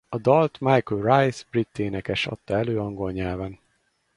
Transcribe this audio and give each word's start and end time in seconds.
A 0.09 0.17
dalt 0.19 0.59
Michael 0.61 0.97
Rice 1.01 1.43
brit 1.49 1.79
énekes 1.79 2.27
adta 2.27 2.53
elő 2.57 2.79
angol 2.79 3.11
nyelven. 3.11 3.59